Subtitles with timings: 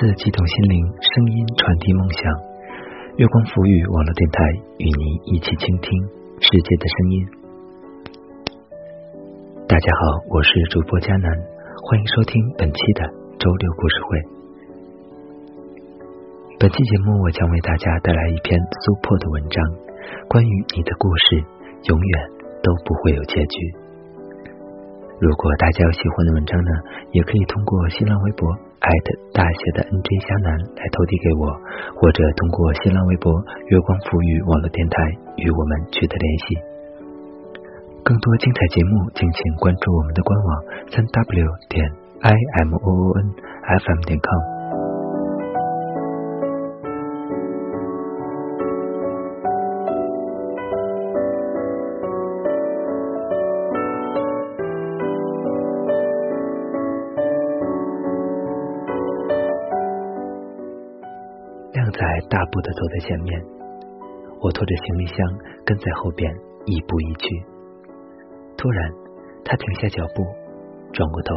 [0.00, 2.22] 字激动心灵，声音传递梦想。
[3.20, 4.40] 月光浮语网络电台
[4.78, 5.92] 与您一起倾听
[6.40, 7.14] 世界的声音。
[9.68, 11.28] 大家好，我是主播佳楠，
[11.84, 13.04] 欢迎收听本期的
[13.36, 14.08] 周六故事会。
[16.58, 19.60] 本期节目，我将为大家带来一篇苏破的文章，
[20.32, 21.44] 关于你的故事
[21.92, 22.12] 永远
[22.64, 23.79] 都不会有结局。
[25.20, 26.72] 如果大家有喜欢的文章呢，
[27.12, 28.48] 也可以通过新浪微博
[28.80, 29.06] 艾特
[29.36, 31.44] 大写的 NJ 虾男来投递给我，
[32.00, 33.28] 或者通过新浪微博
[33.68, 34.96] 月光浮语网络电台
[35.36, 36.56] 与我们取得联系。
[38.00, 40.50] 更多精彩节目，敬请关注我们的官网
[40.88, 41.84] 三 w 点
[42.24, 42.32] i
[42.64, 43.28] m o o n
[43.76, 44.59] f m 点 com。
[62.30, 63.42] 大步的走在前面，
[64.40, 65.18] 我拖着行李箱
[65.66, 66.32] 跟在后边，
[66.64, 67.26] 亦步亦趋。
[68.56, 68.88] 突然，
[69.44, 70.22] 他停下脚步，
[70.92, 71.34] 转过头，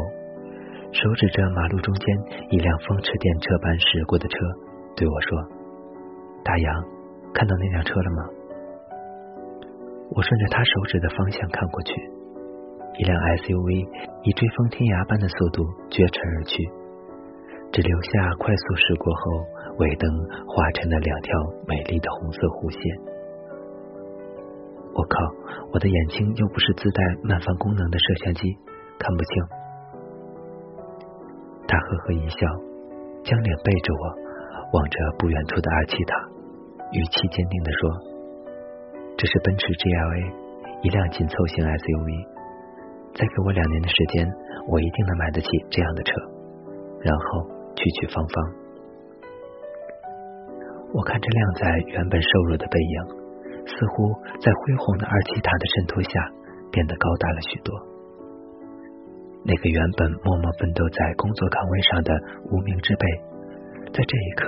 [0.93, 2.05] 手指着马路中间
[2.51, 4.37] 一辆风驰电掣般驶过的车，
[4.95, 5.33] 对我说
[6.45, 6.85] ：“大洋，
[7.33, 8.29] 看到那辆车了吗？”
[10.13, 11.91] 我顺着他手指的方向看过去，
[13.01, 13.89] 一辆 SUV
[14.21, 16.61] 以追风天涯般的速度绝尘而去，
[17.73, 19.52] 只留下快速驶过后。
[19.77, 20.05] 尾灯
[20.45, 21.31] 划成了两条
[21.67, 22.81] 美丽的红色弧线。
[24.93, 25.17] 我靠！
[25.73, 28.45] 我的眼睛又不是自带慢放功能的摄像机，
[29.01, 29.33] 看不清。
[31.65, 32.45] 他呵呵一笑，
[33.25, 34.03] 将脸背着我，
[34.77, 36.13] 望着不远处的阿奇塔，
[36.93, 37.81] 语气坚定的说
[39.17, 40.29] ：“这是奔驰 GLA，
[40.85, 42.09] 一辆紧凑型 SUV。
[43.17, 44.29] 再给我两年的时间，
[44.69, 46.13] 我一定能买得起这样的车，
[47.01, 48.61] 然后去去芳芳。”
[50.93, 52.97] 我看着亮仔原本瘦弱的背影，
[53.65, 56.09] 似乎在恢宏的二七塔的衬托下
[56.71, 57.73] 变得高大了许多。
[59.43, 62.13] 那个原本默默奋斗在工作岗位上的
[62.51, 63.05] 无名之辈，
[63.91, 64.45] 在这一刻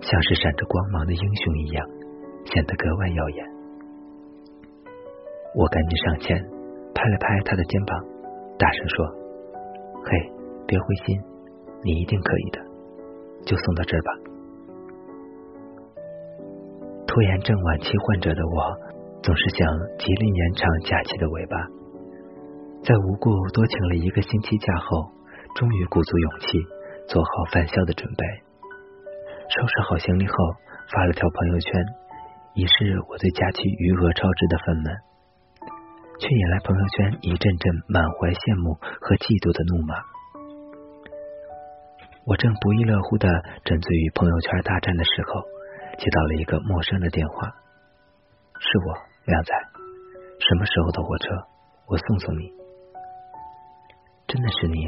[0.00, 1.84] 像是闪着光芒的英雄一样，
[2.46, 3.44] 显得格外耀眼。
[5.54, 6.38] 我赶紧上前
[6.94, 7.98] 拍了拍他的肩膀，
[8.56, 9.04] 大声说
[10.06, 10.32] ：“嘿，
[10.64, 11.20] 别灰心，
[11.82, 12.60] 你一定可以的，
[13.44, 14.12] 就送到这儿吧。”
[17.08, 18.76] 拖延症晚期患者的我，
[19.22, 19.66] 总是想
[19.98, 21.56] 极力延长假期的尾巴。
[22.84, 25.10] 在无故多请了一个星期假后，
[25.56, 26.58] 终于鼓足勇气
[27.08, 28.22] 做好返校的准备。
[29.48, 30.34] 收拾好行李后，
[30.92, 31.72] 发了条朋友圈，
[32.54, 34.92] 以示我对假期余额超支的愤懑，
[36.20, 39.96] 却引来朋友圈一阵阵满怀羡慕和嫉妒的怒骂。
[42.26, 43.26] 我正不亦乐乎的
[43.64, 45.57] 沉醉于朋友圈大战的时候。
[45.98, 47.48] 接到了一个陌生的电话，
[48.60, 48.94] 是我，
[49.26, 49.52] 靓仔。
[50.38, 51.34] 什么时候的火车？
[51.88, 52.52] 我送送你。
[54.28, 54.78] 真的是你？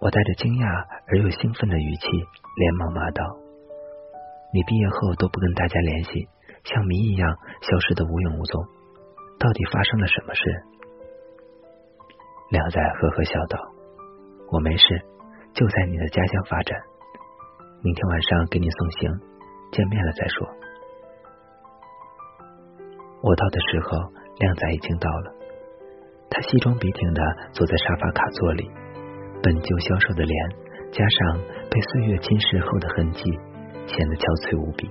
[0.00, 0.64] 我带着惊讶
[1.06, 2.06] 而又兴奋的语气，
[2.56, 3.22] 连忙骂道
[4.56, 6.28] ：“你毕业后都不跟大家联系，
[6.64, 8.64] 像谜一样消失的无影无踪，
[9.38, 10.40] 到底发生了什么事？”
[12.48, 13.58] 靓仔呵呵笑道
[14.48, 14.86] ：“我没事，
[15.52, 16.72] 就在你的家乡发展。
[17.82, 19.20] 明天晚上给你送行。”
[19.74, 20.46] 见面了再说。
[23.22, 25.34] 我到的时候，靓仔已经到了。
[26.30, 28.70] 他西装笔挺的坐在沙发卡座里，
[29.42, 30.36] 本就消瘦的脸，
[30.92, 31.40] 加上
[31.70, 33.22] 被岁月侵蚀后的痕迹，
[33.86, 34.86] 显得憔悴无比。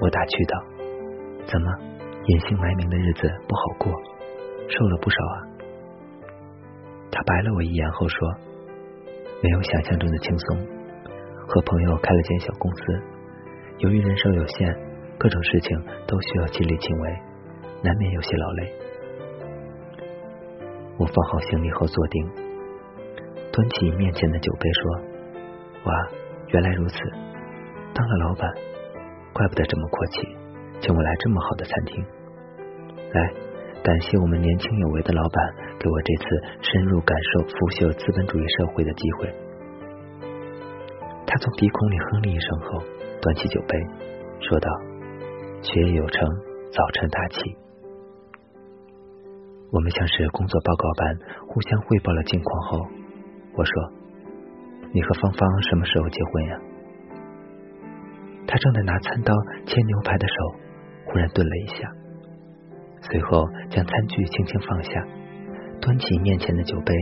[0.00, 0.64] 我打趣道
[1.44, 1.68] ：“怎么，
[2.24, 3.92] 隐姓埋名的日子不好过？
[4.68, 5.36] 瘦了不少啊？”
[7.12, 8.16] 他白了我一眼后说
[9.44, 10.79] ：“没有想象中的轻松。”
[11.50, 13.02] 和朋友开了间小公司，
[13.78, 14.72] 由于人手有限，
[15.18, 15.76] 各种事情
[16.06, 17.10] 都需要亲力亲为，
[17.82, 18.72] 难免有些劳累。
[20.96, 22.30] 我放好行李后坐定，
[23.50, 24.92] 端起面前的酒杯说
[25.90, 26.08] ：“哇，
[26.50, 26.96] 原来如此！
[27.94, 28.48] 当了老板，
[29.32, 30.28] 怪不得这么阔气，
[30.80, 32.04] 请我来这么好的餐厅。
[33.12, 33.32] 来，
[33.82, 36.24] 感谢我们年轻有为的老板，给我这次
[36.62, 39.34] 深入感受腐朽资本主义社会的机会。”
[41.30, 42.82] 他从鼻孔里哼了一声后，
[43.22, 43.78] 端起酒杯，
[44.40, 44.68] 说道
[45.62, 46.28] ：“学业有成，
[46.72, 47.56] 早成大器。”
[49.70, 51.16] 我们像是工作报告般
[51.46, 52.80] 互相汇报了近况后，
[53.54, 53.72] 我说
[54.90, 56.58] ：“你和芳芳什么时候结婚呀？”
[58.48, 59.32] 他正在拿餐刀
[59.66, 60.34] 切牛排的手
[61.06, 61.92] 忽然顿了一下，
[63.02, 65.06] 随后将餐具轻轻放下，
[65.80, 66.92] 端起面前的酒杯，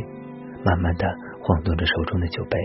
[0.63, 1.09] 慢慢的
[1.41, 2.59] 晃动着手中的酒杯。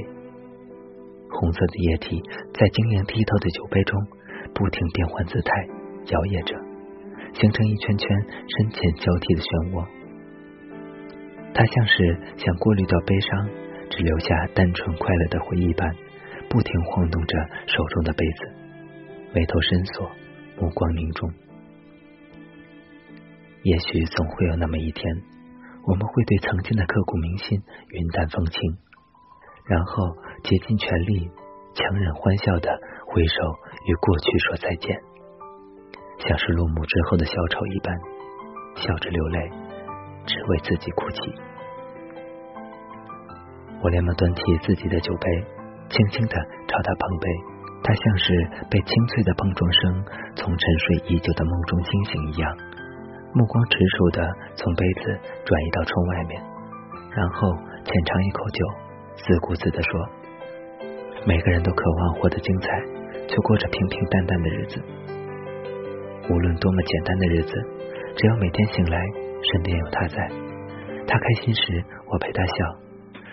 [1.40, 2.22] 红色的液体
[2.54, 4.00] 在晶莹剔透的酒杯中
[4.54, 5.50] 不停变换姿态，
[6.14, 6.56] 摇曳着，
[7.34, 8.08] 形成一圈圈
[8.46, 9.86] 深浅交替的漩涡。
[11.54, 13.50] 它像是想过滤掉悲伤，
[13.90, 15.94] 只留下单纯快乐的回忆般，
[16.50, 17.34] 不停晃动着
[17.68, 18.40] 手中的杯子，
[19.34, 20.10] 眉头深锁，
[20.60, 21.30] 目光凝重。
[23.64, 25.06] 也许总会有那么一天，
[25.86, 28.60] 我们会对曾经的刻骨铭心云淡风轻，
[29.66, 31.32] 然后竭尽全力、
[31.74, 32.70] 强忍欢笑的
[33.08, 33.36] 挥手
[33.88, 34.96] 与过去说再见，
[36.20, 37.96] 像是落幕之后的小丑一般，
[38.76, 39.50] 笑着流泪，
[40.26, 41.34] 只为自己哭泣。
[43.82, 45.28] 我连忙端起自己的酒杯，
[45.90, 46.36] 轻轻的
[46.68, 47.28] 朝他碰杯，
[47.84, 48.34] 他像是
[48.70, 50.06] 被清脆的碰撞声
[50.36, 52.58] 从沉睡已久的梦中惊醒一样。
[53.34, 54.24] 目光直熟的
[54.56, 56.42] 从杯子转移到窗外面，
[57.12, 57.52] 然后
[57.84, 58.66] 浅尝一口酒，
[59.16, 60.10] 自顾自的说
[61.26, 62.68] ：“每个人都渴望活得精彩，
[63.28, 64.82] 却过着平平淡淡的日子。
[66.30, 67.54] 无论多么简单的日子，
[68.16, 69.00] 只要每天醒来
[69.42, 70.18] 身边有他在，
[71.08, 72.54] 他开心时我陪他笑，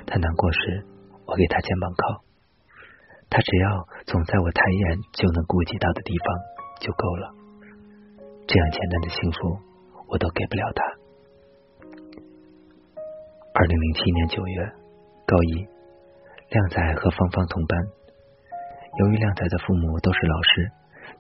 [0.07, 0.85] 他难过时
[1.27, 2.23] 我给他肩膀靠，
[3.29, 6.27] 他只要总在我抬眼就能顾及到的地方
[6.81, 7.35] 就够了。
[8.47, 9.59] 这样简单的幸福。”
[10.13, 10.83] 我都给不了他。
[13.55, 14.67] 二零零七年九月，
[15.25, 15.65] 高一，
[16.50, 17.79] 靓仔和芳芳同班。
[18.99, 20.67] 由于靓仔的父母都是老师，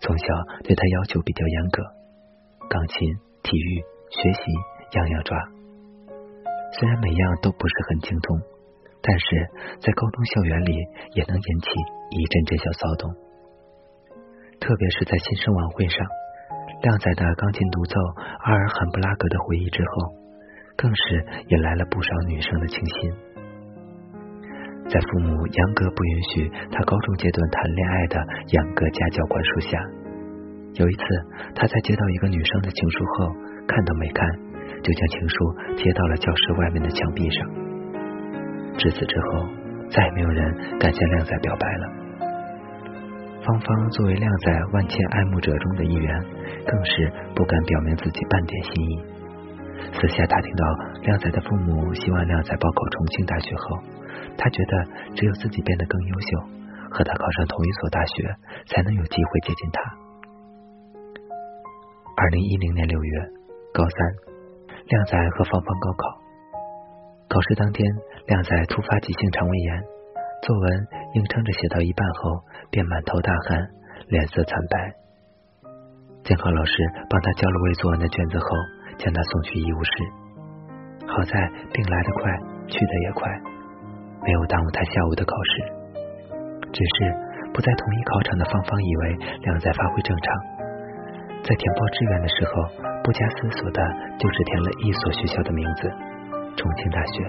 [0.00, 0.24] 从小
[0.64, 1.86] 对他要求比较严格，
[2.68, 2.98] 钢琴、
[3.44, 3.78] 体育、
[4.10, 4.42] 学习
[4.98, 5.38] 样样抓。
[6.74, 8.42] 虽然每样都不是很精通，
[9.00, 9.46] 但是
[9.78, 10.74] 在高中校园里
[11.14, 11.70] 也能引起
[12.10, 13.14] 一阵阵小骚动，
[14.58, 16.04] 特别是在新生晚会上。
[16.82, 17.94] 靓仔的钢琴独奏
[18.42, 20.10] 阿尔罕布拉格的回忆之后，
[20.74, 23.29] 更是引来了不少女生的倾心。
[24.90, 29.78] 在父母严格不允许他高中阶段谈恋爱的严格家教管束下，
[30.74, 31.04] 有一次
[31.54, 33.30] 他在接到一个女生的情书后，
[33.68, 34.26] 看都没看，
[34.82, 35.36] 就将情书
[35.76, 37.48] 贴到了教室外面的墙壁上。
[38.78, 39.46] 至此之后，
[39.90, 41.86] 再也没有人敢向靓仔表白了。
[43.46, 46.20] 芳芳作为靓仔万千爱慕者中的一员，
[46.66, 49.04] 更是不敢表明自己半点心意。
[49.92, 50.64] 私下打听到
[51.02, 53.78] 靓仔的父母希望靓仔报考重庆大学后，
[54.40, 54.72] 他觉得
[55.12, 56.40] 只有自己变得更优秀，
[56.88, 58.24] 和他考上同一所大学，
[58.72, 59.78] 才能有机会接近他。
[62.16, 63.12] 二零一零年六月，
[63.74, 64.00] 高三，
[64.88, 66.02] 靓仔和芳芳高考。
[67.28, 67.84] 考试当天，
[68.26, 69.82] 靓仔突发急性肠胃炎，
[70.42, 72.40] 作文硬撑着写到一半后。
[72.72, 73.66] 便满头大汗，
[74.06, 74.94] 脸色惨白。
[76.22, 76.72] 监考老师
[77.10, 78.46] 帮他交了未做完的卷子后，
[78.96, 79.90] 将他送去医务室。
[81.08, 82.38] 好在病来得快，
[82.68, 83.26] 去的也快，
[84.22, 85.52] 没有耽误他下午的考试。
[86.72, 87.12] 只是
[87.52, 90.34] 不在同一考场的芳芳以为靓仔发挥正常，
[91.42, 92.52] 在填报志愿的时候，
[93.02, 93.82] 不加思索的
[94.18, 95.90] 就只填了一所学校的名字——
[96.56, 97.24] 重庆大学。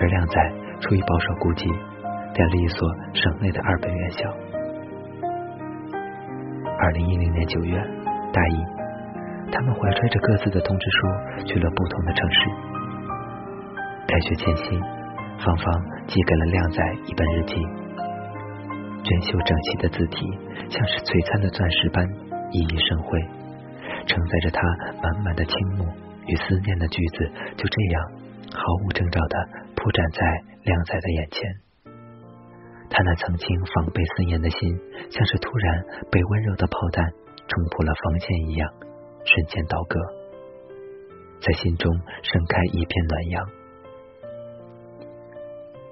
[0.00, 1.68] 而靓仔出于保守估计。
[2.32, 4.30] 填了一所省内的二本院校。
[6.78, 7.76] 二零一零年九月，
[8.32, 8.64] 大一，
[9.50, 12.50] 他们怀揣着各自的通知书去了不同的城市。
[14.06, 14.80] 开学前夕，
[15.40, 15.64] 芳芳
[16.06, 17.54] 寄给了靓仔一本日记，
[19.02, 20.28] 娟秀整齐的字体
[20.68, 22.04] 像是璀璨的钻石般
[22.52, 23.16] 熠熠生辉，
[24.04, 24.60] 承载着他
[25.00, 25.88] 满满的倾慕
[26.28, 27.24] 与思念的句子，
[27.56, 27.96] 就这样
[28.52, 30.20] 毫无征兆的铺展在
[30.60, 31.40] 靓仔的眼前。
[32.92, 34.60] 他那曾经防备森严的心，
[35.08, 37.08] 像是突然被温柔的炮弹
[37.48, 38.68] 冲破了防线一样，
[39.24, 39.96] 瞬间倒戈，
[41.40, 41.88] 在心中
[42.20, 43.59] 盛开一片暖阳。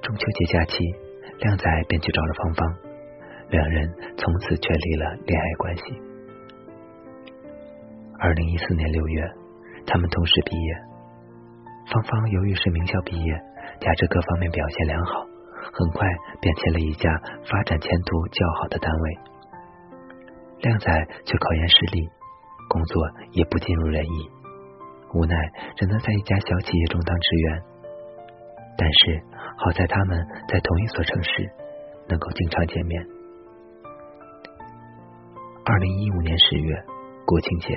[0.08, 0.78] 中秋节假期，
[1.36, 2.76] 靓仔便去找了芳芳，
[3.50, 5.82] 两人从此确立了恋爱关系。
[8.18, 9.22] 二零一四年六月，
[9.86, 10.74] 他们同时毕业。
[11.92, 13.34] 芳芳由于是名校毕业，
[13.80, 15.26] 加之各方面表现良好。
[15.74, 16.08] 很快
[16.40, 17.12] 便签了一家
[17.44, 19.18] 发展前途较好的单位，
[20.60, 20.88] 靓仔
[21.26, 22.08] 却考研失利，
[22.70, 24.30] 工作也不尽如人意，
[25.12, 25.36] 无奈
[25.76, 27.62] 只能在一家小企业中当职员。
[28.80, 29.22] 但是
[29.58, 30.16] 好在他们
[30.48, 31.50] 在同一所城市，
[32.08, 33.04] 能够经常见面。
[35.64, 36.74] 二零一五年十月
[37.26, 37.74] 国庆节，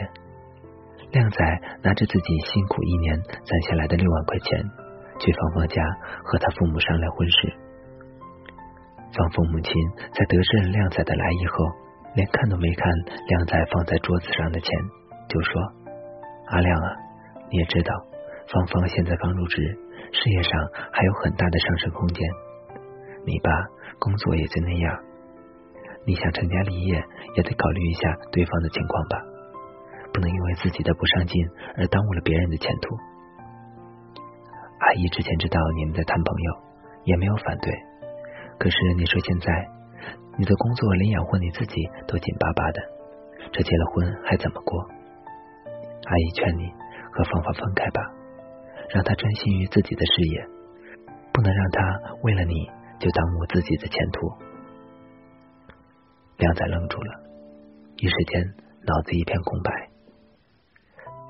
[1.12, 4.64] 靓仔拿着自己辛苦一年攒下来的六万块钱，
[5.20, 5.84] 去芳芳家
[6.24, 7.54] 和他父母商量婚事。
[9.12, 9.74] 芳芳母亲
[10.14, 11.66] 在得知了靓仔的来意后，
[12.16, 12.94] 连看都没看
[13.28, 14.70] 靓仔放在桌子上的钱，
[15.28, 15.62] 就说
[16.48, 16.88] ：“阿亮啊，
[17.50, 17.92] 你也知道，
[18.48, 19.78] 芳芳现在刚入职，
[20.12, 20.52] 事业上
[20.92, 22.28] 还有很大的上升空间。
[23.26, 23.50] 你爸
[24.00, 25.00] 工作也就那样，
[26.06, 27.04] 你想成家立业，
[27.36, 29.18] 也得考虑一下对方的情况吧，
[30.14, 31.46] 不能因为自己的不上进
[31.78, 32.96] 而耽误了别人的前途。
[34.80, 36.52] 阿姨之前知道你们在谈朋友，
[37.06, 37.72] 也没有反对。
[38.58, 39.68] 可是你说现在，
[40.38, 41.76] 你的工作连养活你自己
[42.08, 42.82] 都紧巴巴的，
[43.52, 44.82] 这结了婚还怎么过？
[44.82, 46.74] 阿姨劝你
[47.14, 48.02] 和芳芳分开吧，
[48.94, 50.46] 让他专心于自己的事业，
[51.34, 51.80] 不能让他
[52.24, 52.54] 为了你
[53.00, 54.28] 就耽误自己的前途。
[56.38, 57.24] 靓仔愣住了，
[57.98, 58.44] 一时间
[58.86, 59.72] 脑子一片空白。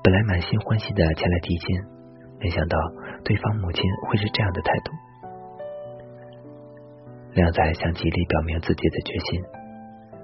[0.02, 1.68] 本来满心欢喜的前来提亲，
[2.40, 2.76] 没想到
[3.24, 4.92] 对方母亲会是这样的态度。
[7.34, 9.40] 靓仔想极力表明自己的决心，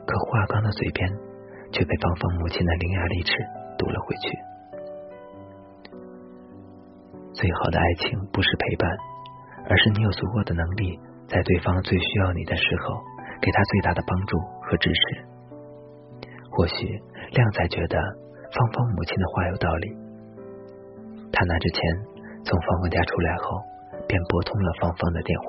[0.04, 1.08] 可话刚到嘴边，
[1.70, 3.32] 却被芳芳母亲的伶牙俐齿
[3.78, 4.36] 堵了回去。
[7.38, 8.90] 最好的爱情不是陪伴，
[9.70, 10.98] 而是你有足够的能力，
[11.30, 12.98] 在对方最需要你的时候。
[13.40, 15.00] 给他最大的帮助和支持。
[16.50, 16.74] 或许
[17.30, 17.96] 靓仔觉得
[18.50, 19.94] 芳芳母亲的话有道理，
[21.30, 21.78] 他拿着钱
[22.42, 23.62] 从芳芳家出来后，
[24.08, 25.46] 便拨通了芳芳的电话。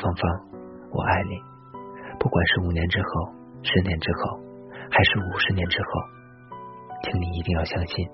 [0.00, 0.24] 芳芳，
[0.88, 1.36] 我爱你，
[2.18, 3.28] 不管是五年之后、
[3.62, 4.40] 十年之后，
[4.88, 5.88] 还是五十年之后，
[7.02, 8.08] 请你一定要相信，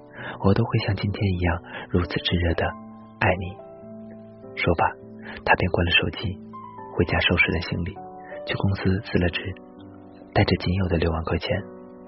[0.44, 2.64] 我都会像今天一样如此炙热的
[3.20, 3.56] 爱你。
[4.56, 4.90] 说罢，
[5.44, 6.38] 他便关了手机，
[6.96, 7.96] 回家收拾了行李。
[8.46, 9.42] 去公司辞了职，
[10.32, 11.50] 带着仅有的六万块钱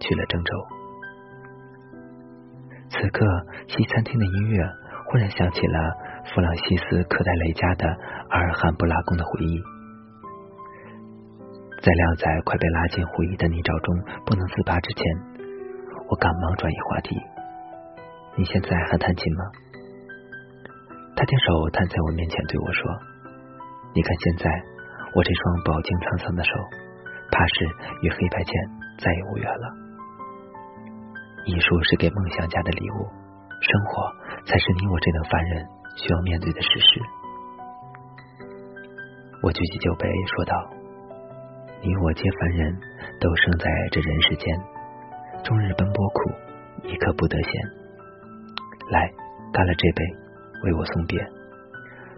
[0.00, 0.54] 去了郑州。
[2.88, 3.26] 此刻，
[3.68, 4.64] 西餐厅的音乐
[5.04, 5.78] 忽然想起了
[6.32, 7.86] 弗朗西斯科戴雷家的
[8.30, 9.60] 阿尔罕布拉宫的回忆，
[11.82, 13.94] 在靓仔快被拉进回忆的泥沼中
[14.24, 15.04] 不能自拔之前，
[16.10, 17.16] 我赶忙转移话题
[18.36, 19.44] ：“你现在还弹琴吗？”
[21.16, 22.82] 他将手摊在我面前对我说
[23.94, 24.50] ：“你看现在。”
[25.10, 26.54] 我这双饱经沧桑的手，
[27.34, 27.66] 怕是
[28.06, 28.54] 与黑白键
[29.02, 29.66] 再也无缘了。
[31.50, 33.10] 艺术是给梦想家的礼物，
[33.58, 34.06] 生活
[34.46, 35.66] 才是你我这等凡人
[35.98, 37.02] 需要面对的事实。
[39.42, 40.54] 我举起酒杯说道
[41.82, 42.70] ：“你我皆凡人，
[43.18, 44.46] 都生在这人世间，
[45.44, 46.30] 终日奔波苦，
[46.84, 47.52] 一刻不得闲。
[48.90, 49.10] 来，
[49.52, 50.04] 干了这杯，
[50.64, 51.18] 为我送别，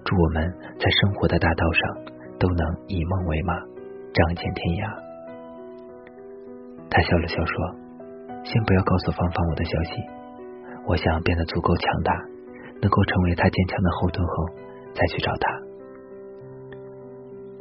[0.05, 2.12] 祝我们在生活的大道上。”
[2.43, 4.83] 都能以梦为马，仗剑天涯。
[6.91, 7.55] 他笑了笑说
[8.43, 10.02] ：“先不要告诉芳芳我的消息，
[10.88, 12.12] 我想变得足够强大，
[12.83, 14.35] 能够成为他坚强的后盾后，
[14.93, 15.47] 再去找他。”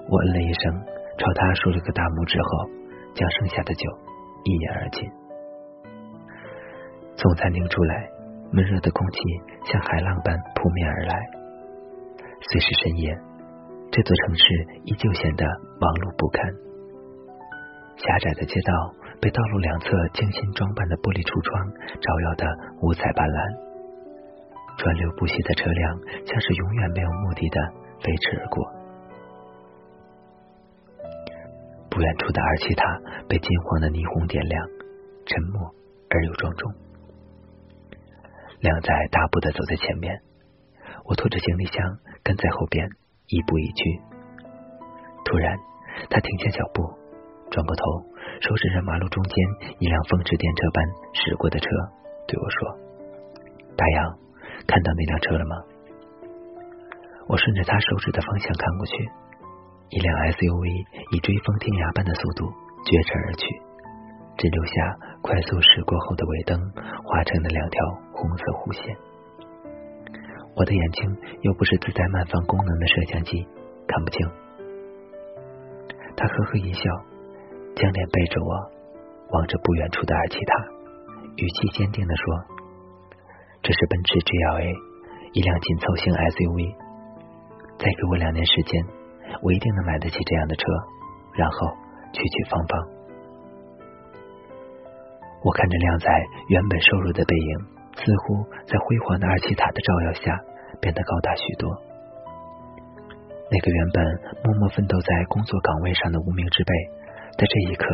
[0.10, 0.74] 我嗯了一声，
[1.20, 2.66] 朝他竖了个大拇指后，
[3.14, 3.86] 将剩下的酒
[4.46, 5.06] 一饮而尽。
[7.22, 8.10] 从餐厅出来，
[8.52, 9.20] 闷热的空气
[9.70, 11.14] 像海浪般扑面而来，
[12.50, 13.16] 虽是深夜。
[13.92, 14.44] 这座城市
[14.86, 15.46] 依旧显得
[15.78, 16.42] 忙碌不堪，
[18.02, 18.74] 狭窄的街道
[19.22, 21.70] 被道路两侧精心装扮的玻璃橱窗
[22.02, 22.44] 照耀的
[22.82, 23.38] 五彩斑斓，
[24.82, 27.58] 川流不息的车辆像是永远没有目的的
[28.02, 28.66] 飞驰而过。
[31.86, 32.82] 不远处的二七塔
[33.30, 34.58] 被金黄的霓虹点亮，
[35.30, 35.70] 沉默
[36.10, 36.81] 而又庄重。
[38.62, 40.22] 靓仔大步的走在前面，
[41.06, 41.82] 我拖着行李箱
[42.24, 42.88] 跟在后边。
[43.32, 43.84] 一步一趋，
[45.24, 45.58] 突然，
[46.10, 46.84] 他停下脚步，
[47.50, 47.84] 转过头，
[48.42, 49.36] 手指着马路中间
[49.80, 50.84] 一辆风驰电掣般
[51.16, 51.70] 驶过的车，
[52.28, 52.60] 对我说
[53.80, 54.20] ：“大洋，
[54.68, 55.56] 看到那辆车了吗？”
[57.32, 58.94] 我顺着他手指的方向看过去，
[59.96, 60.68] 一辆 SUV
[61.16, 62.52] 以追风天涯般的速度
[62.84, 63.48] 绝尘而去，
[64.36, 64.76] 只留下
[65.24, 66.60] 快速驶过后的尾灯
[67.08, 67.80] 划成的两条
[68.22, 68.94] 红色弧线。
[70.54, 71.10] 我的眼睛
[71.42, 73.42] 又不是自带慢放功能的摄像机，
[73.88, 74.22] 看不清。
[76.14, 76.84] 他呵呵一笑，
[77.74, 78.52] 将脸背着我，
[79.34, 80.54] 望着不远处的二七塔，
[81.38, 82.46] 语气坚定的说
[83.64, 84.70] ：“这是奔驰 GLA，
[85.34, 86.78] 一辆紧凑型 SUV。
[87.80, 88.86] 再给我两年时间，
[89.42, 90.62] 我一定能买得起这样的车，
[91.34, 91.74] 然后
[92.14, 92.88] 娶娶芳芳。”
[95.42, 96.08] 我看着靓仔
[96.50, 97.71] 原本瘦弱的背影。
[97.96, 100.40] 似乎在辉煌的二七塔的照耀下
[100.80, 101.70] 变得高大许多。
[103.52, 106.74] 那个原本默默奋斗在工作岗位上的无名之辈，
[107.38, 107.86] 在这一刻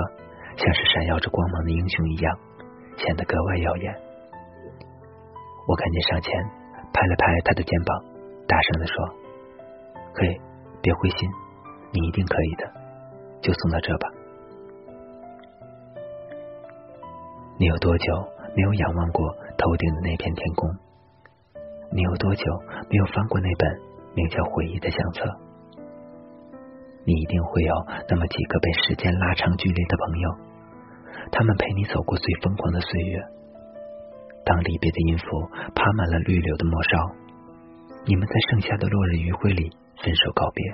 [0.56, 2.38] 像是闪耀着光芒的英雄一样，
[2.98, 3.96] 显得格外耀眼。
[5.68, 6.32] 我赶紧上前
[6.94, 8.06] 拍了拍他的肩膀，
[8.48, 9.10] 大声的说
[10.14, 10.40] ：“嘿，
[10.82, 11.30] 别灰心，
[11.92, 12.72] 你一定可以的，
[13.42, 14.08] 就送到这吧。”
[17.60, 19.36] 你有多久没有仰望过？
[19.58, 20.70] 头顶的那片天空，
[21.92, 22.44] 你有多久
[22.90, 23.68] 没有翻过那本
[24.16, 25.24] 名叫回忆的相册？
[27.06, 27.74] 你一定会有
[28.10, 30.30] 那么几个被时间拉长距离的朋友，
[31.32, 33.20] 他们陪你走过最疯狂的岁月。
[34.44, 35.26] 当离别的音符
[35.74, 37.12] 爬满了绿柳的末梢，
[38.06, 39.72] 你们在盛夏的落日余晖里
[40.04, 40.74] 分手告别。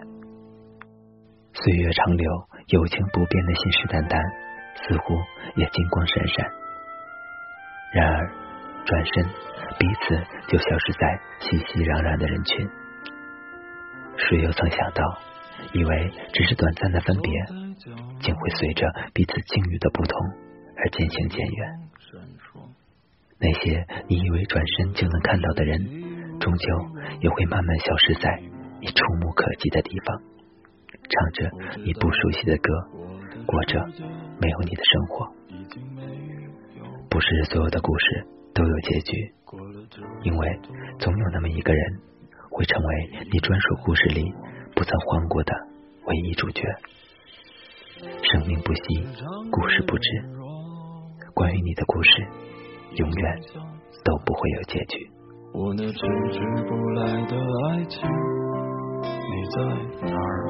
[1.53, 2.31] 岁月长流，
[2.67, 4.17] 友情不变的信誓旦旦，
[4.81, 5.13] 似乎
[5.55, 6.51] 也金光闪闪。
[7.93, 8.31] 然而，
[8.85, 9.25] 转身，
[9.79, 10.15] 彼此
[10.47, 12.69] 就消失在熙熙攘攘的人群。
[14.17, 15.19] 谁又曾想到？
[15.71, 17.31] 以为只是短暂的分别，
[18.19, 20.19] 竟会随着彼此境遇的不同
[20.75, 21.79] 而渐行渐远。
[23.39, 25.79] 那些你以为转身就能看到的人，
[26.39, 26.67] 终究
[27.21, 28.41] 也会慢慢消失在
[28.81, 30.21] 你触目可及的地方，
[31.09, 31.49] 唱着
[31.85, 32.73] 你不熟悉的歌，
[33.45, 33.79] 过着
[34.41, 35.31] 没有你的生活。
[37.09, 39.33] 不是所有的故事都有结局，
[40.23, 40.59] 因为
[40.99, 41.99] 总有那么一个人
[42.49, 44.33] 会成为你专属故事里。
[44.75, 45.53] 不曾换过的
[46.05, 46.63] 唯一主角，
[48.23, 49.05] 生命不息，
[49.51, 50.09] 故事不止。
[51.35, 52.27] 关于你的故事，
[52.95, 53.39] 永远
[54.03, 55.07] 都不会有结局。
[55.53, 55.99] 我那迟
[56.31, 57.37] 迟不来的
[57.69, 58.01] 爱情，
[59.03, 59.61] 你在
[60.07, 60.49] 哪儿？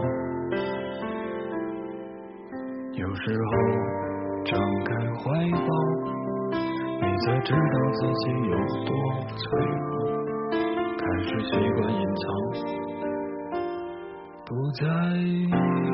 [2.94, 3.52] 有时候
[4.46, 5.68] 张开怀抱，
[7.26, 7.58] 才知道
[7.94, 8.92] 自己有多
[9.38, 9.44] 脆
[9.80, 9.92] 弱，
[10.98, 12.24] 开始习惯隐藏。
[14.46, 14.84] 不再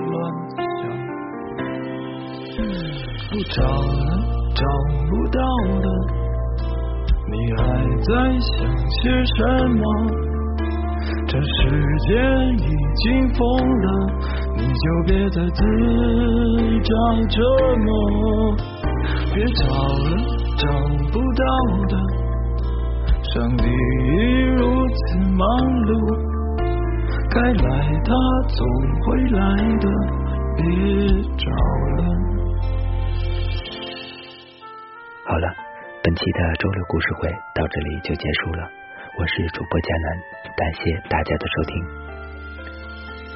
[0.10, 0.18] 乱
[0.58, 0.90] 想，
[3.30, 4.10] 不找了，
[4.56, 4.62] 找
[5.08, 5.38] 不到
[5.80, 5.86] 的，
[7.30, 7.62] 你还
[8.02, 8.10] 在
[8.40, 8.50] 想
[8.90, 9.38] 些什
[9.78, 9.82] 么？
[11.28, 11.48] 这世
[12.08, 12.10] 界
[12.58, 12.66] 已
[12.96, 13.40] 经疯
[13.82, 13.88] 了，
[14.58, 15.62] 你就别再自
[16.82, 16.92] 找
[17.28, 17.38] 折
[17.86, 17.88] 磨。
[19.32, 20.10] 别找了，
[20.60, 20.68] 找
[21.14, 21.44] 不到
[21.88, 21.96] 的，
[23.24, 25.48] 上帝已如此忙
[25.88, 25.92] 碌。
[27.32, 27.64] 该来，
[28.04, 28.12] 他
[28.50, 28.60] 总
[29.00, 29.40] 会来
[29.80, 29.88] 的，
[30.58, 30.62] 别
[31.38, 31.48] 找
[31.96, 32.04] 了。
[35.24, 35.48] 好了，
[36.04, 38.70] 本期的周六故事会到这里就结束了。
[39.18, 40.20] 我是主播佳楠，
[40.58, 41.72] 感谢大家的收听。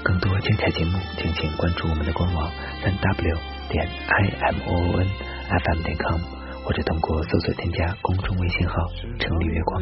[0.03, 2.51] 更多精彩节目，敬请关注我们的官网
[2.83, 3.37] 三 w
[3.69, 5.07] 点 i m o o n
[5.47, 6.19] f m 点 com，
[6.63, 8.75] 或者通过搜索添加公众微信号
[9.19, 9.81] “城里月光”。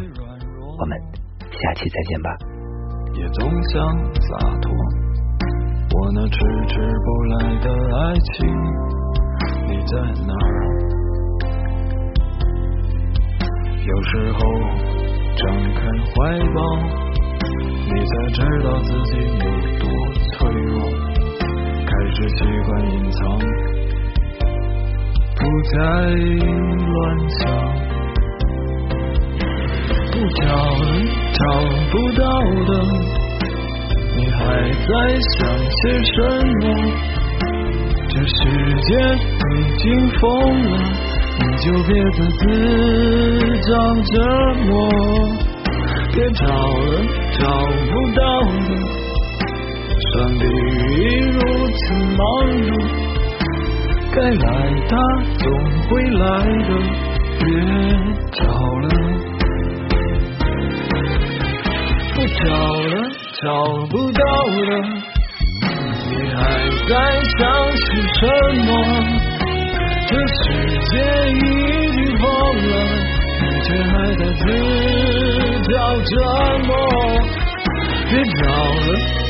[0.80, 0.98] 我们
[1.52, 2.30] 下期再见吧。
[3.14, 3.82] 也总想
[4.22, 4.72] 洒脱，
[5.94, 7.68] 我那迟迟不来的
[7.98, 8.48] 爱情，
[9.68, 10.48] 你在哪儿？
[13.86, 14.40] 有时候
[15.36, 15.44] 张
[15.76, 16.58] 开怀抱，
[17.86, 19.44] 你才知道自己有
[19.78, 19.84] 多
[20.32, 20.74] 脆弱，
[21.86, 23.20] 开始习惯隐藏，
[25.42, 25.78] 不再
[26.94, 27.02] 乱
[27.40, 27.40] 想，
[30.12, 30.86] 不找了。
[31.34, 31.42] 找
[31.92, 32.24] 不到
[32.68, 32.72] 的，
[34.16, 34.90] 你还在
[35.34, 35.82] 想些
[36.14, 36.16] 什
[36.62, 36.64] 么？
[38.08, 38.30] 这世
[38.84, 38.90] 界
[39.50, 39.84] 已经
[40.20, 40.22] 疯
[40.66, 40.72] 了，
[41.40, 42.42] 你就别再自
[43.68, 43.70] 找
[44.04, 44.14] 折
[44.68, 44.70] 磨。
[46.14, 46.92] 别找了，
[47.40, 47.42] 找
[47.90, 48.22] 不到
[48.68, 48.70] 的，
[50.14, 51.00] 上帝已
[51.32, 51.38] 如
[51.74, 51.82] 此
[52.20, 52.22] 忙
[52.68, 52.70] 碌，
[54.14, 54.30] 该来
[54.90, 54.94] 的
[55.40, 55.46] 总
[55.88, 56.24] 会来
[56.68, 56.70] 的，
[57.40, 57.44] 别
[58.34, 58.40] 找
[58.82, 58.86] 了。
[62.14, 62.44] 不找
[62.82, 62.94] 了
[63.42, 63.44] 找
[63.90, 64.22] 不到
[64.68, 64.70] 了，
[66.10, 66.40] 你还
[66.90, 66.92] 在
[67.38, 67.40] 想
[67.78, 67.82] 些
[68.20, 68.22] 什
[68.66, 68.70] 么？
[70.08, 70.44] 这世
[70.90, 70.94] 界
[71.32, 71.38] 已
[71.94, 72.24] 经疯
[72.68, 72.72] 了，
[73.40, 74.42] 你却还在自
[75.72, 76.12] 找折
[76.68, 76.70] 磨。
[78.10, 78.12] 别
[78.44, 78.90] 找了，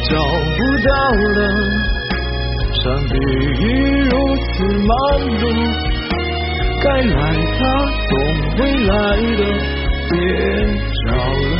[0.09, 0.11] 找
[0.57, 0.89] 不到
[1.37, 1.39] 了，
[2.83, 3.63] 上帝已
[4.09, 4.53] 如此
[4.87, 4.89] 忙
[5.37, 5.43] 碌，
[6.81, 7.15] 该来
[7.59, 7.59] 他
[8.09, 8.11] 总
[8.57, 8.91] 会来
[9.37, 9.41] 的，
[10.09, 10.11] 别
[11.05, 11.53] 找了。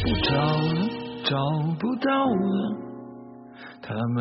[0.00, 0.78] 不找了，
[1.24, 1.34] 找
[1.80, 2.56] 不到了，
[3.82, 4.16] 他们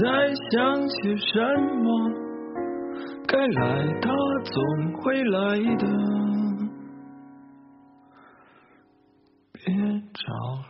[0.00, 0.04] 在
[0.52, 0.54] 想
[0.88, 1.32] 些什
[1.82, 1.86] 么？
[3.26, 3.60] 该来，
[4.00, 4.04] 他
[4.44, 4.54] 总
[5.02, 5.36] 会来
[5.78, 5.84] 的，
[9.52, 9.64] 别
[10.14, 10.64] 找了。